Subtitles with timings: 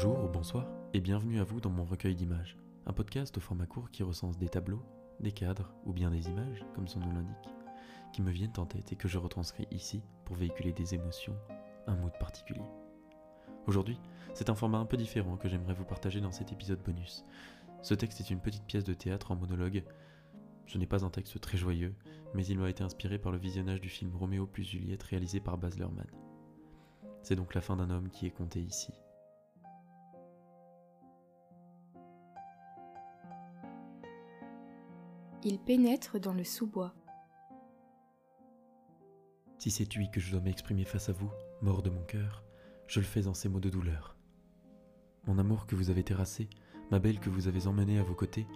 [0.00, 2.56] Bonjour ou bonsoir et bienvenue à vous dans mon recueil d'images,
[2.86, 4.84] un podcast au format court qui recense des tableaux,
[5.18, 7.50] des cadres ou bien des images, comme son nom l'indique,
[8.12, 11.34] qui me viennent en tête et que je retranscris ici pour véhiculer des émotions,
[11.88, 12.62] un mood particulier.
[13.66, 13.98] Aujourd'hui,
[14.34, 17.24] c'est un format un peu différent que j'aimerais vous partager dans cet épisode bonus.
[17.82, 19.82] Ce texte est une petite pièce de théâtre en monologue.
[20.68, 21.96] Ce n'est pas un texte très joyeux,
[22.34, 25.58] mais il m'a été inspiré par le visionnage du film Roméo plus Juliette réalisé par
[25.58, 26.06] Baz Luhrmann.
[27.24, 28.92] C'est donc la fin d'un homme qui est compté ici.
[35.44, 36.92] Il pénètre dans le sous-bois.
[39.58, 41.30] Si c'est lui que je dois m'exprimer face à vous,
[41.62, 42.42] mort de mon cœur,
[42.88, 44.16] je le fais en ces mots de douleur.
[45.26, 46.48] Mon amour que vous avez terrassé,
[46.90, 48.48] ma belle que vous avez emmenée à vos côtés,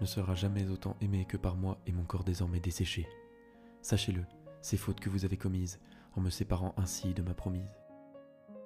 [0.00, 3.06] ne sera jamais autant aimé que par moi et mon corps désormais desséché.
[3.82, 4.24] Sachez-le,
[4.62, 5.80] ces fautes que vous avez commises
[6.14, 7.76] en me séparant ainsi de ma promise.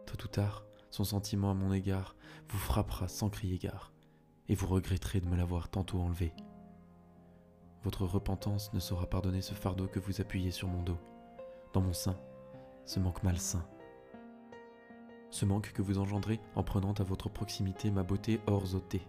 [0.07, 2.15] Tôt ou tard, son sentiment à mon égard
[2.49, 3.93] vous frappera sans crier gare,
[4.49, 6.33] et vous regretterez de me l'avoir tantôt enlevé.
[7.83, 10.99] Votre repentance ne saura pardonner ce fardeau que vous appuyez sur mon dos,
[11.73, 12.19] dans mon sein,
[12.85, 13.67] ce manque malsain.
[15.31, 19.03] Ce manque que vous engendrez en prenant à votre proximité ma beauté hors ôtée.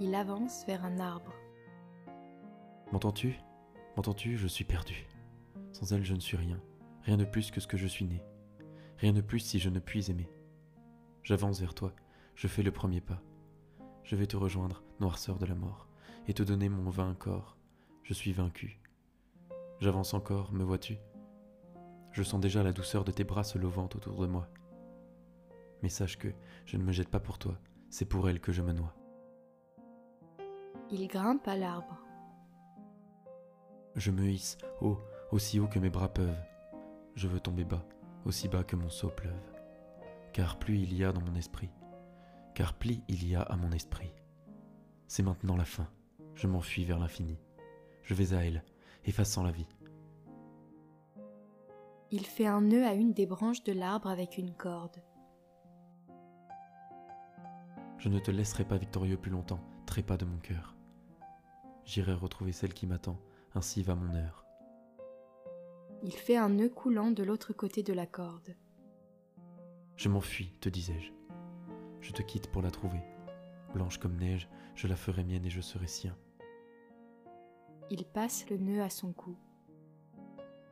[0.00, 1.32] Il avance vers un arbre.
[2.92, 3.38] M'entends-tu?
[3.96, 4.36] M'entends-tu?
[4.36, 5.06] Je suis perdu.
[5.72, 6.60] Sans elle, je ne suis rien,
[7.02, 8.22] rien de plus que ce que je suis né.
[8.98, 10.28] Rien de plus si je ne puis aimer.
[11.22, 11.92] J'avance vers toi,
[12.34, 13.20] je fais le premier pas.
[14.02, 15.87] Je vais te rejoindre, noirceur de la mort,
[16.28, 17.56] et te donner mon vain corps.
[18.04, 18.78] Je suis vaincu.
[19.80, 20.98] J'avance encore, me vois-tu?
[22.12, 24.48] Je sens déjà la douceur de tes bras se levant autour de moi.
[25.82, 26.28] Mais sache que
[26.66, 27.58] je ne me jette pas pour toi,
[27.90, 28.94] c'est pour elle que je me noie.
[30.90, 31.98] Il grimpe à l'arbre.
[33.94, 34.98] Je me hisse haut,
[35.32, 36.44] aussi haut que mes bras peuvent.
[37.14, 37.84] Je veux tomber bas,
[38.24, 39.52] aussi bas que mon seau pleuve.
[40.32, 41.70] Car plus il y a dans mon esprit,
[42.54, 44.12] car pli il y a à mon esprit.
[45.08, 45.88] C'est maintenant la fin,
[46.38, 47.36] je m'enfuis vers l'infini.
[48.04, 48.62] Je vais à elle,
[49.04, 49.66] effaçant la vie.
[52.10, 55.02] Il fait un nœud à une des branches de l'arbre avec une corde.
[57.98, 60.76] Je ne te laisserai pas victorieux plus longtemps, trépas de mon cœur.
[61.84, 63.18] J'irai retrouver celle qui m'attend,
[63.54, 64.46] ainsi va mon heure.
[66.04, 68.54] Il fait un nœud coulant de l'autre côté de la corde.
[69.96, 71.12] Je m'enfuis, te disais-je.
[72.00, 73.00] Je te quitte pour la trouver.
[73.74, 76.16] Blanche comme neige, je la ferai mienne et je serai sien.
[77.90, 79.36] Il passe le nœud à son cou.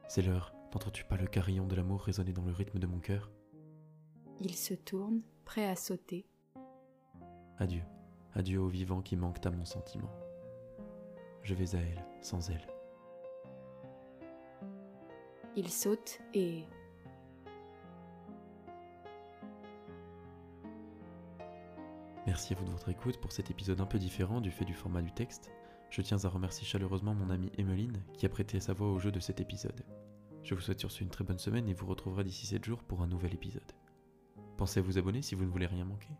[0.06, 3.30] C'est l'heure, n'entends-tu pas le carillon de l'amour résonner dans le rythme de mon cœur?
[4.40, 6.26] Il se tourne, prêt à sauter.
[7.58, 7.82] Adieu,
[8.34, 10.10] adieu aux vivants qui manquent à mon sentiment.
[11.42, 12.66] Je vais à elle, sans elle.
[15.56, 16.64] Il saute et...
[22.26, 24.74] Merci à vous de votre écoute pour cet épisode un peu différent du fait du
[24.74, 25.50] format du texte.
[25.90, 29.12] Je tiens à remercier chaleureusement mon amie Emmeline qui a prêté sa voix au jeu
[29.12, 29.84] de cet épisode.
[30.42, 32.82] Je vous souhaite sur ce une très bonne semaine et vous retrouverez d'ici 7 jours
[32.82, 33.72] pour un nouvel épisode.
[34.56, 36.10] Pensez à vous abonner si vous ne voulez rien manquer.